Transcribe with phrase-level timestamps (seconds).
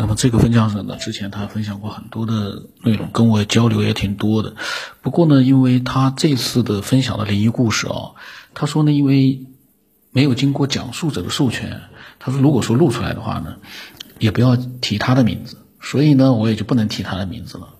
[0.00, 4.54] 那么这个分享者呢，之前他分享过很多的内容，跟我交流也挺多的。
[5.02, 8.16] 不过呢，因为他这次的分享的灵异故事啊，
[8.54, 9.44] 他说呢，因为
[10.10, 11.82] 没有经过讲述者的授权，
[12.18, 13.56] 他说如果说录出来的话呢，
[14.18, 17.74] 也不要提他的名字，所以呢，我也就不能提他的名字了。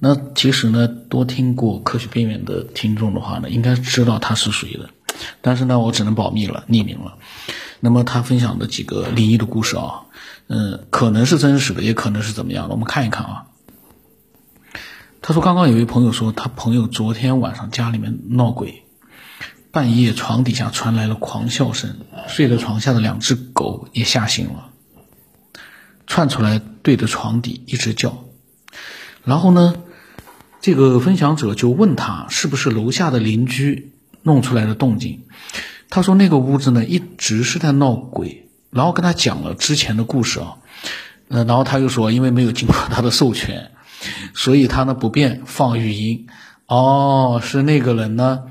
[0.00, 4.90] 那其实呢，多听过科学边缘的听众的话呢，应该知道他是谁的。
[5.40, 7.18] 但是呢，我只能保密了，匿名了。
[7.80, 10.02] 那么他分享的几个灵异的故事啊，
[10.46, 13.46] 嗯，可能是真实的，也可能是怎么样的，我们看一看啊。
[15.22, 18.84] 他说，刚刚有一位朋友说，他朋友昨天晚上家里面闹鬼，
[19.70, 21.96] 半夜床底下传来了狂笑声，
[22.28, 24.70] 睡在床下的两只狗也吓醒了，
[26.06, 28.24] 窜出来对着床底一直叫。
[29.24, 29.74] 然后呢？
[30.62, 35.22] 这个分享者就问他是不是楼下的邻居弄出来的动静，
[35.90, 40.56] 他说那个屋子呢一直是在闹鬼，然后跟他讲了之前的故事啊，
[41.28, 43.72] 呃，然后他又说因为没有经过他的授权，
[44.32, 46.26] 所以他呢不便放语音。
[46.66, 48.44] 哦，是那个人呢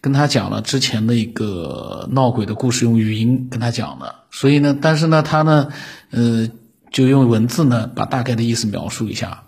[0.00, 5.68] 跟他讲了之前的一个闹鬼的故事，用语音跟他讲的，所以呢，但是呢他呢，
[6.10, 6.48] 呃，
[6.90, 9.42] 就用文字呢把大概的意思描述一下。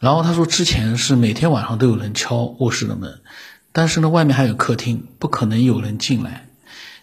[0.00, 3.20] 然后他说，之前是每天晚上都有人敲卧室的门，
[3.76, 6.46] 但是呢，外面还有客厅，不可能有人进来。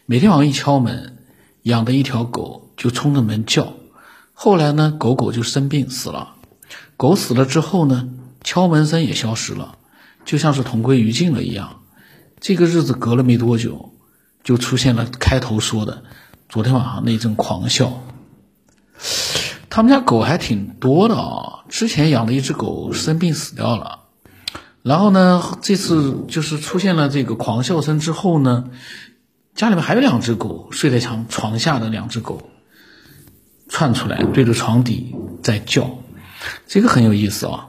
[0.05, 1.17] 每天晚上一敲门，
[1.63, 3.73] 养的一条狗就冲着门叫。
[4.33, 6.35] 后来呢，狗狗就生病死了。
[6.95, 8.07] 狗死了之后呢，
[8.41, 9.79] 敲门声也消失了，
[10.23, 11.81] 就像是同归于尽了一样。
[12.39, 13.91] 这个日子隔了没多久，
[14.41, 16.03] 就出现了开头说的
[16.47, 18.01] 昨天晚上那阵狂笑。
[19.69, 24.00] 他们家狗还挺多的啊，之前养的一只狗生病死掉了，
[24.83, 28.65] 然后呢，这次就是出现了这个狂笑声之后呢，
[29.53, 32.49] 家里面还有两只狗睡在床床下的两只狗
[33.69, 35.99] 窜出来对着床底在叫，
[36.67, 37.67] 这个很有意思啊。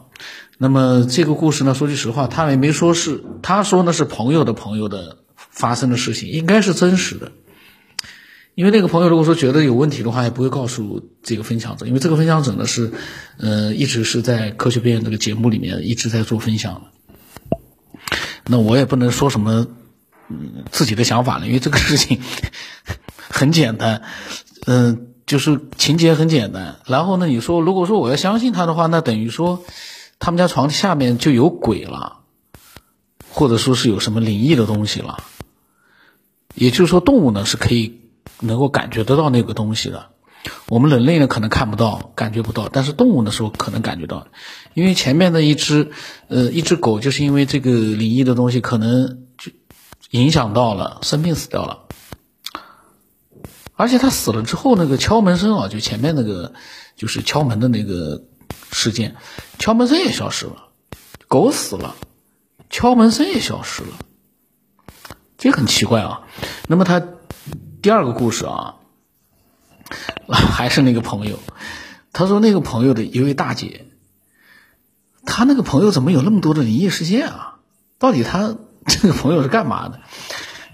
[0.59, 7.33] 那么这个故事呢，说句实话，他也没说是，他说那是朋友的朋友的发生的事情，应该是真实的。
[8.55, 11.87] 因为那个朋友如果说觉得有问题的话，也不会告诉这个分享者。
[11.87, 12.93] 因为这个分享者呢是，
[13.39, 16.83] 呃，一直是在科学边缘这个节目里面一直在做分享的。
[18.47, 19.67] 那我也不能说什么，
[20.29, 22.21] 嗯，自己的想法了，因为这个事情
[23.17, 24.03] 很简单，
[24.67, 26.77] 嗯，就是情节很简单。
[26.87, 29.63] 然后呢，你说如果说我要相信他的话，那等于说
[30.19, 32.19] 他们家床下面就有鬼了，
[33.31, 35.25] 或者说是有什么灵异的东西了。
[36.55, 38.01] 也就是说，动物呢是可以。
[38.39, 40.11] 能够感觉得到那个东西的，
[40.69, 44.27] 我们人类呢可能看不到、感觉不到，但是动物的时候可能感觉到，
[44.75, 45.93] 因为前面的一只，
[46.29, 49.53] 呃，一只狗就是因为这个灵异的东西可能就
[50.11, 51.87] 影响到了，生病死掉了，
[53.77, 56.55] 而且它死了之后，那个敲门声啊，就前面那个
[56.97, 58.25] 就是敲门的那个
[58.73, 59.17] 事件，
[59.59, 60.69] 敲门声也消失了，
[61.29, 61.95] 狗死了，
[62.69, 63.99] 敲门声也消失了，
[65.39, 66.23] 这很奇怪啊，
[66.67, 67.03] 那么它。
[67.83, 68.77] 第二个故事啊，
[70.29, 71.39] 还是那个朋友，
[72.13, 73.87] 他说那个朋友的一位大姐，
[75.25, 77.59] 他那个朋友怎么有那么多的灵异事件啊？
[77.99, 80.01] 到底他这个朋友是干嘛的？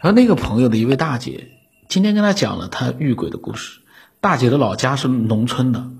[0.00, 1.50] 然后那个朋友的一位大姐
[1.88, 3.80] 今天跟他讲了他遇鬼的故事。
[4.20, 5.90] 大姐的老家是农村的，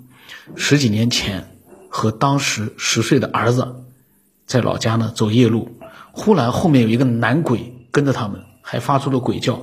[0.56, 1.56] 十几年前
[1.88, 3.84] 和当时十岁的儿子
[4.46, 5.78] 在老家呢走夜路，
[6.12, 9.62] 忽然后面有一个男鬼跟着他们，还发出了鬼叫。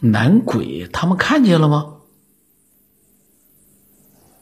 [0.00, 1.95] 男鬼，他们看见了吗？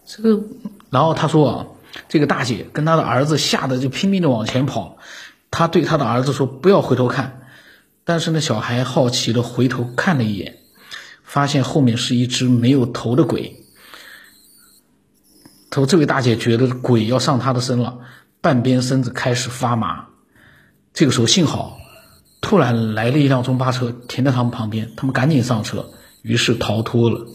[0.07, 0.43] 这个，
[0.91, 1.67] 然后他说啊，
[2.09, 4.99] 这个大姐跟他的儿子吓得就拼命的往前跑，
[5.51, 7.43] 他对他的儿子说不要回头看，
[8.05, 10.59] 但是呢，小孩好奇的回头看了一眼，
[11.23, 13.65] 发现后面是一只没有头的鬼。
[15.71, 17.99] 他说这位大姐觉得鬼要上他的身了，
[18.41, 20.07] 半边身子开始发麻，
[20.93, 21.79] 这个时候幸好。
[22.41, 27.27] 突然来了一辆中巴车，停在他们旁边，他们赶紧上车，于是逃脱了。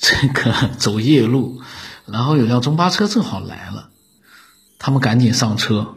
[0.02, 1.60] 这个走夜路，
[2.06, 3.90] 然后有辆中巴车正好来了，
[4.78, 5.94] 他们赶紧上车。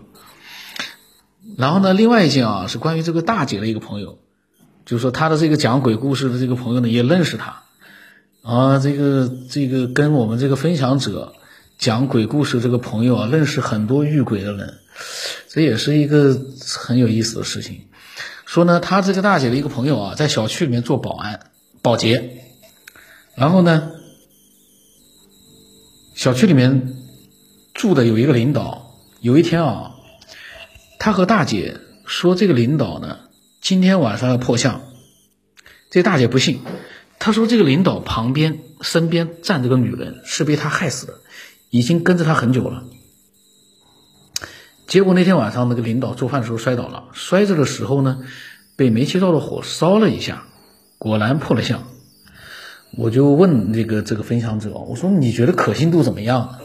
[1.57, 4.19] 然后呢，另外一件啊，是关于这个大姐的一个朋友，
[4.85, 7.63] 就是说他的这个讲鬼故事的这个朋友呢，也认识他
[8.41, 11.33] 啊，这个这个跟我们这个分享者
[11.77, 14.79] 讲鬼故事这个朋友啊，认识很多遇鬼的人。
[15.47, 16.37] 这也是一个
[16.77, 17.87] 很有意思的事情。
[18.45, 21.39] 说呢，他这个大姐的一个朋友啊，在小区里面做保安、
[21.81, 22.42] 保洁。
[23.35, 23.91] 然后呢，
[26.13, 26.95] 小区里面
[27.73, 28.95] 住的有一个领导。
[29.21, 29.95] 有一天啊，
[30.99, 33.19] 他和大姐说，这个领导呢，
[33.61, 34.81] 今天晚上要破相。
[35.89, 36.59] 这大姐不信，
[37.19, 41.13] 她说这个领导旁边身边站着个女人，是被他害死的，
[41.69, 42.83] 已经跟着他很久了。
[44.87, 48.23] 结果那天晚上那个领导做饭的时候摔倒了，摔着的时候呢，
[48.75, 50.45] 被煤气灶的火烧了一下，
[50.97, 51.87] 果然破了相。
[52.97, 56.59] 我就问那个这个分享者，我说你觉得可信度怎么样？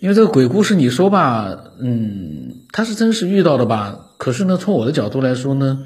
[0.00, 4.10] 因为这个鬼故事你说吧，嗯，他是真实遇到的吧？
[4.18, 5.84] 可是呢，从我的角度来说呢。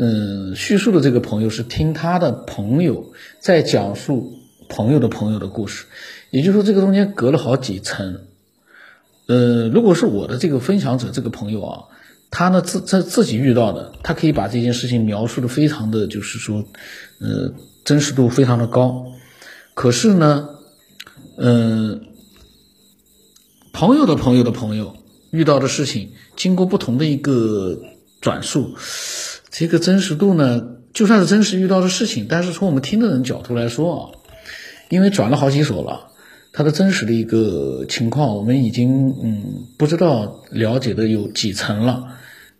[0.00, 4.34] 嗯，叙述的这个朋友是听他的朋友在讲述
[4.68, 5.86] 朋友的朋友的故事，
[6.30, 8.20] 也就是说，这个中间隔了好几层。
[9.26, 11.84] 呃，如果是我的这个分享者这个朋友啊，
[12.30, 16.64] 他呢自在自己遇到的，他可以把这件事情描述的非常的就是说，
[17.20, 17.52] 呃，
[17.84, 19.06] 真实度非常的高。
[19.74, 20.48] 可是呢，
[21.36, 22.06] 嗯，
[23.72, 24.96] 朋友的朋友的朋友
[25.30, 27.80] 遇到的事情，经过不同的一个
[28.20, 28.74] 转述。
[29.50, 34.02] 这个真实度呢，就算是真实遇到的事情，但是从我们听的人角度来说啊，
[34.88, 36.08] 因为转了好几手了，
[36.58, 42.18] 它的真实的一个情况，我们已经嗯不知道了解的有几层了。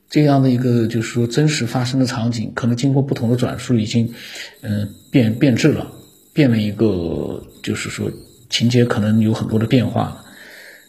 [0.08, 4.14] 这样的一个就是说真实发生的场景，可能经过不同的转述，已经
[4.60, 5.90] 嗯变变质了，
[6.32, 8.08] 变了一个就是说
[8.48, 10.24] 情节可能有很多的变化。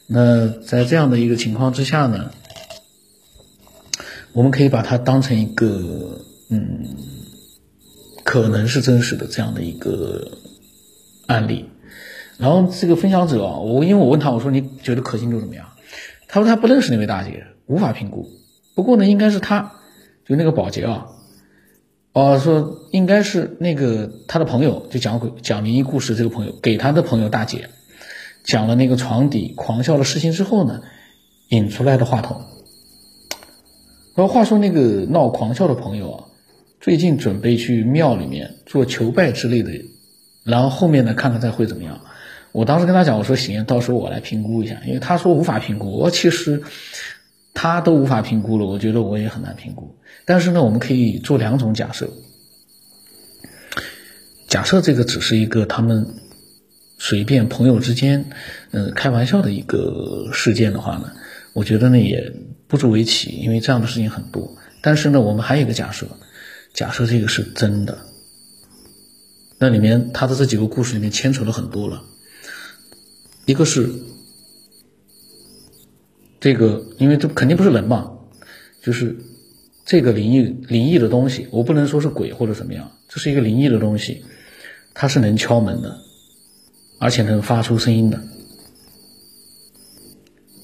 [0.05, 2.29] 那在这样的一个情况之下呢？
[4.33, 6.85] 我们可以把它当成一个，嗯，
[8.23, 10.37] 可能是真实的这样的一个
[11.25, 11.65] 案例。
[12.39, 15.67] 然后这个分享者啊，我因为我问他，我说你觉得可信度怎么样？
[16.29, 18.29] 他说他不认识那位大姐，无法评估。
[18.75, 19.73] 不过呢，应该是他，
[20.25, 21.07] 就那个保洁啊，
[22.13, 27.69] 哦，说应该是那个他的朋友，就讲鬼讲灵异故事这个朋友给他的朋友大姐
[28.45, 30.81] 讲了那个床底狂笑的事情之后呢，
[31.49, 32.41] 引出来的话筒。
[34.15, 36.23] 然后话说那个闹狂笑的朋友啊，
[36.79, 39.71] 最近准备去庙里面做求拜之类的，
[40.45, 41.99] 然后后面呢看看再会怎么样。
[42.51, 46.61] 我当时跟他讲，我说行，到时候我来评估一下，因为他说无法评估，我其实
[47.53, 49.95] 他都无法评估了，我觉得我也很难评估。
[50.25, 52.09] 但是呢，我们可以做两种假设，
[54.47, 56.15] 假设这个只是一个他们
[56.97, 58.29] 随便朋友之间
[58.71, 61.11] 嗯开玩笑的一个事件的话呢，
[61.53, 62.33] 我觉得呢也。
[62.69, 64.55] 不足为奇，因为这样的事情很多。
[64.83, 66.05] 但是呢，我们还有一个假设，
[66.71, 67.97] 假设这个是真的。
[69.57, 72.03] 那里面他的这几个故事里面牵扯了很多了。
[73.49, 73.89] 一个是
[76.39, 78.11] 这个，因为这肯定不是人嘛，
[78.79, 79.17] 就是
[79.85, 84.23] 这个灵异灵异的东西，我不能说是鬼或者怎么样，这是一个灵异的东西，
[84.93, 85.97] 它是能敲门的，
[86.99, 88.21] 而且能发出声音的，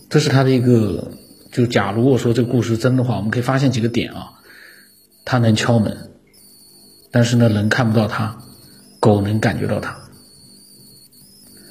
[0.07, 1.11] 这是它的一个。
[1.51, 4.33] 就假如我说这个故事真的话，我们可以发现几个点啊，
[5.23, 6.11] 它能敲门，
[7.09, 8.43] 但是呢人看不到它，
[8.99, 9.97] 狗能感觉到它，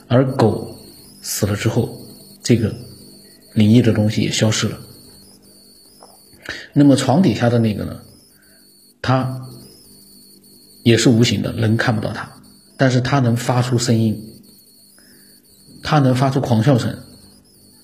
[0.09, 0.74] 而狗
[1.25, 1.99] 死了之后，
[2.43, 2.73] 这个
[3.55, 4.79] 灵异的东西也消失了。
[6.75, 8.03] 那么床底下的那个呢，
[9.01, 9.49] 它
[10.83, 12.31] 也是无形的，人看不到它，
[12.77, 14.23] 但是它能发出声音，
[15.83, 16.95] 它能发出狂笑声。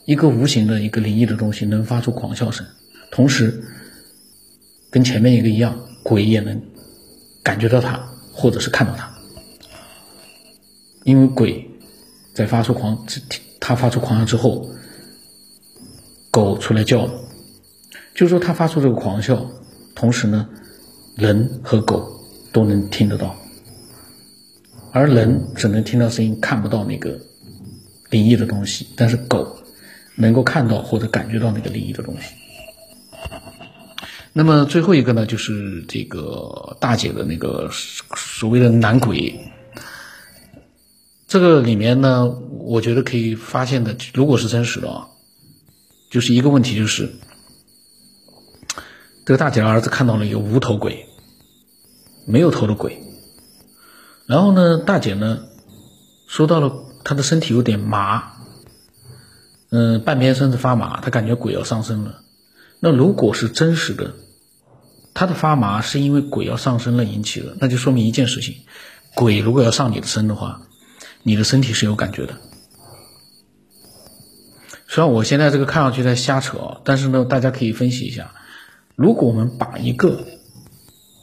[0.04, 2.66] 一个无形的一个灵异的东西能发出狂笑声，
[3.10, 3.64] 同时
[4.90, 6.60] 跟前面一个一样，鬼也能
[7.42, 9.10] 感觉到它，或者是看到它。
[11.04, 11.66] 因为鬼
[12.34, 13.06] 在发出狂，
[13.60, 14.68] 它发出狂笑之后，
[16.30, 17.12] 狗出来叫了，
[18.14, 19.50] 就是说它发出这个狂笑，
[19.94, 20.48] 同时呢，
[21.16, 22.20] 人和狗
[22.52, 23.36] 都能听得到，
[24.92, 27.18] 而人只能听到声音，看不到那个
[28.10, 29.56] 灵异的东西，但是狗。
[30.16, 32.34] 能够看到或者感觉到那个灵异的东西。
[34.34, 39.40] 那么最后一个呢，就是这个大姐的那个所谓的男鬼。
[41.30, 45.06] 这个里面呢，我觉得可以发现的，如果是真实的啊，
[46.10, 47.08] 就是一个问题，就是
[49.24, 51.06] 这个大姐的儿子看到了一个无头鬼，
[52.26, 53.00] 没有头的鬼。
[54.26, 55.44] 然后呢，大姐呢
[56.26, 56.72] 说到了
[57.04, 58.32] 她的身体有点麻。
[59.70, 62.22] 嗯，半边身子发麻，他感觉鬼要上身了。
[62.80, 64.16] 那如果是真实的，
[65.14, 68.56] 他的发麻是因为鬼要上身了引起的，那就说明一件事情：
[69.14, 70.62] 鬼如果要上你的身的话，
[71.22, 72.34] 你的身体是有感觉的。
[74.88, 78.34] 虽然我现在这个看上去在瞎扯，但是呢，大家可以分析一下：
[78.96, 80.24] 如果我们把一个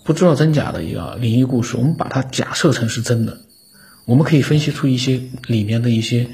[0.04, 3.40] 不知道真假的一个灵异故事，我们把它假设成是真的，
[4.06, 6.30] 我们可以分析出一些里面的一些，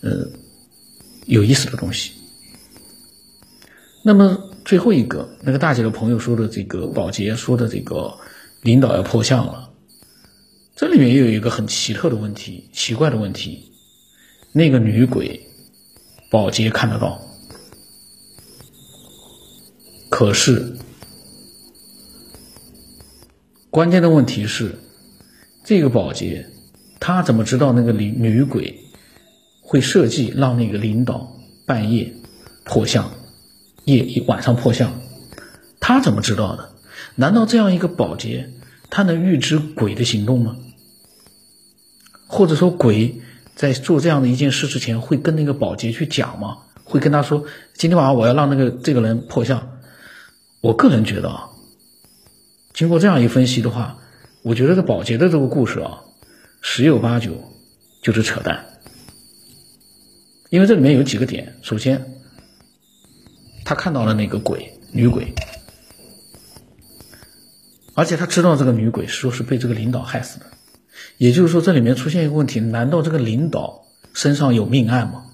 [0.00, 0.28] 呃。
[1.26, 2.12] 有意思的东西。
[4.02, 8.14] 那么最后一个，那个大姐的朋友说的这个保洁说的这个
[8.62, 9.67] 领导要破相了，
[10.78, 13.72] 这里面又有一个很奇特的问题，奇怪的问题，
[14.52, 15.48] 那个女鬼，
[16.30, 17.20] 保洁看得到，
[20.08, 20.76] 可是
[23.70, 24.76] 关键的问题是，
[25.64, 26.48] 这个保洁，
[27.00, 28.84] 他怎么知道那个女女鬼
[29.60, 32.14] 会设计让那个领导半夜
[32.62, 33.14] 破相，
[33.84, 35.00] 夜一晚上破相？
[35.80, 36.76] 他怎么知道的？
[37.16, 38.52] 难道这样一个保洁，
[38.90, 40.56] 他能预知鬼的行动吗？
[42.28, 43.20] 或者说，鬼
[43.56, 46.58] 在做这样的一件事之前，会跟那个保洁去讲吗？
[46.84, 47.44] 会跟他说，
[47.74, 49.80] 今天晚上我要让那个这个人破相。
[50.60, 51.48] 我个人觉得啊，
[52.72, 53.98] 经过这样一分析的话，
[54.42, 56.00] 我觉得这保洁的这个故事啊，
[56.60, 57.32] 十有八九
[58.02, 58.66] 就是扯淡。
[60.50, 62.04] 因为这里面有几个点，首先，
[63.64, 65.32] 他看到了那个鬼女鬼，
[67.94, 70.46] 而且他知道这个女鬼说是被这个领导害死的。
[71.16, 75.24] 也就是说，这里面出现一个问题：难道这个领导身上有命案吗？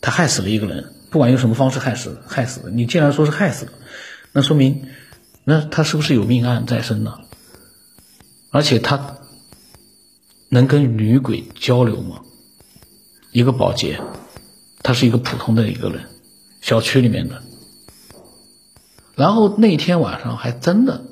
[0.00, 2.70] 他害死了一个人，不管用什么方式害死，害死的。
[2.70, 3.72] 你既然说是害死的，
[4.32, 4.86] 那说明，
[5.44, 7.18] 那他是不是有命案在身呢？
[8.50, 9.18] 而且他
[10.48, 12.20] 能跟女鬼交流吗？
[13.32, 14.00] 一个保洁，
[14.82, 16.04] 他是一个普通的一个人，
[16.60, 17.42] 小区里面的。
[19.16, 21.04] 然后那天晚上还真的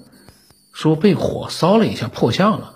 [0.73, 2.75] 说被火烧了一下，破相了。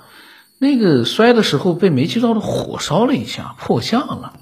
[0.60, 4.40] 那个摔的时候被煤气灶的火烧了一下，破相了，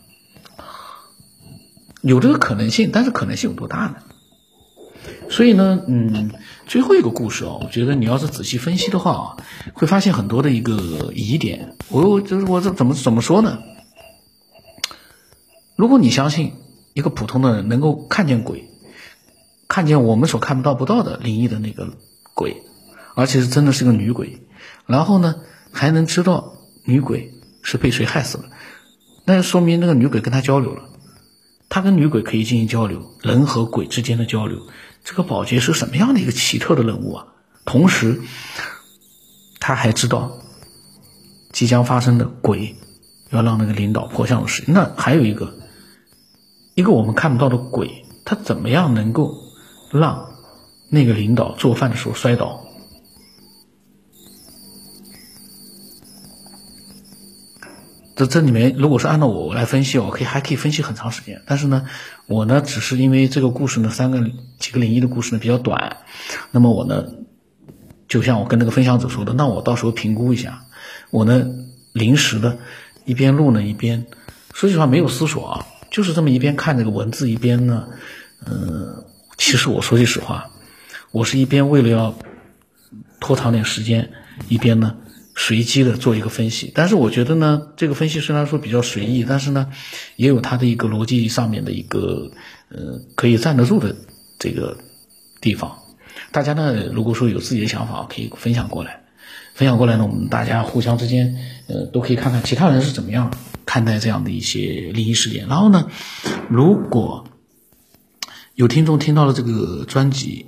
[2.01, 3.97] 有这个可能性，但是可能性有多大呢？
[5.29, 6.31] 所以呢，嗯，
[6.67, 9.37] 最后一个故事啊，我觉得你要是仔细分析的话啊，
[9.75, 11.77] 会发现很多的一个疑点。
[11.91, 13.59] 我就是我这怎么怎么说呢？
[15.77, 16.55] 如果你相信
[16.95, 18.71] 一个普通的人能够看见鬼，
[19.69, 21.93] 看见我们所看不到不到的灵异的那个
[22.33, 22.63] 鬼，
[23.15, 24.41] 而且是真的是个女鬼，
[24.87, 25.35] 然后呢？
[25.77, 26.55] 还能知道
[26.85, 28.45] 女鬼是被谁害死的，
[29.27, 30.85] 那就说明那个女鬼跟他交流了，
[31.69, 34.59] 他跟女鬼可以进行交流，人和鬼之间的交流。
[35.05, 37.27] 这个保洁是什么样的一个奇特的人物啊？
[37.67, 38.21] 同时，
[39.61, 40.39] 他还知道
[41.53, 42.77] 即将发生的鬼
[43.31, 44.65] 要让那个领导破相的事。
[44.67, 45.55] 那还有一个，
[46.75, 49.35] 一个我们看不到的鬼，他怎么样能够
[49.93, 50.31] 让
[50.89, 52.66] 那个领导做饭的时候摔倒？
[58.17, 61.43] 这这里面，如果是按照我来分析，我可以还可以分析很长时间。
[61.47, 61.87] 但是呢，
[62.27, 65.99] 我呢只是因为这个故事呢，三个几个灵异的故事呢比较短，
[66.51, 67.05] 那么我呢，
[68.09, 70.65] 就像我跟那个分享者说的，那我到时候评估一下。
[71.11, 71.47] 我呢
[71.93, 72.57] 临时的，
[73.05, 74.07] 一边录呢一边，
[74.55, 77.87] 说实话没有思索啊，就是这么一边看这个文字，一边呢，
[78.47, 79.05] 嗯，
[79.37, 80.49] 其实我说句实话，
[81.11, 82.15] 我是一边为了要
[83.21, 84.09] 拖长点时间，
[84.49, 84.97] 一边呢。
[85.39, 89.71] 随机的做一个分析，但是我觉得呢，这个分析虽然说比较随意，但是呢，
[90.17, 92.31] 也有它的一个逻辑上面的一个
[92.71, 93.95] 呃可以站得住的
[94.39, 94.79] 这个
[95.43, 95.79] 地方。
[96.33, 99.03] 大家呢，如果说有自己的想法，可以分享过来，
[99.55, 101.37] 分享过来呢，我们大家互相之间
[101.69, 103.31] 呃都可以看看其他人是怎么样
[103.67, 105.47] 看待这样的一些灵异事件。
[105.49, 105.91] 然后呢，
[106.49, 107.27] 如果
[108.55, 110.47] 有听众听到了这个专辑，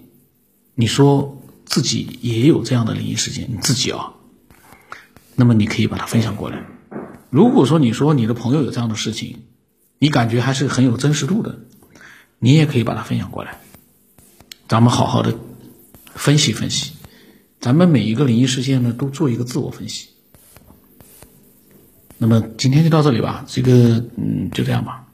[0.74, 4.14] 你说自己也有这样的灵异事件，你自己啊。
[5.38, 6.66] 那么你可以把它分享过来。
[7.30, 9.44] 如果说你说你的朋友有这样的事情，
[10.00, 11.60] 你感觉还是很有真实度的，
[12.40, 13.60] 你也可以把它分享过来。
[14.66, 15.38] 咱们好好的
[16.12, 16.94] 分析分析，
[17.60, 20.08] 咱们每一个灵异事件呢都做一个自我分析。
[22.18, 25.06] 那么今天就到这里吧，这个嗯就这样吧。